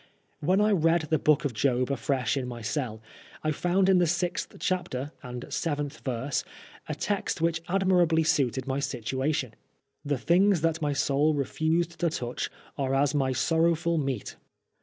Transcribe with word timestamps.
When 0.39 0.59
I 0.61 0.71
read 0.71 1.01
the 1.11 1.19
Book 1.19 1.45
of 1.45 1.53
Job 1.53 1.91
afresh 1.91 2.35
in 2.35 2.47
my 2.47 2.63
cell, 2.63 3.03
I 3.43 3.51
found 3.51 3.87
in 3.87 3.99
the 3.99 4.07
sixth 4.07 4.55
chapter, 4.59 5.11
and 5.21 5.45
seventh 5.53 5.99
verse, 5.99 6.43
a 6.89 6.95
text 6.95 7.39
which 7.39 7.61
admirably 7.67 8.23
suited 8.23 8.65
my 8.65 8.79
situation: 8.79 9.53
"The 10.03 10.17
things 10.17 10.61
that 10.61 10.81
my 10.81 10.93
soul 10.93 11.35
refused 11.35 11.99
to 11.99 12.09
touch 12.09 12.49
are 12.79 12.95
as 12.95 13.13
my 13.13 13.31
sorrowful 13.31 13.99
meat." 13.99 14.37